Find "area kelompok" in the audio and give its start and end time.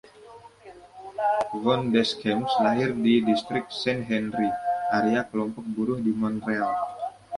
4.97-5.65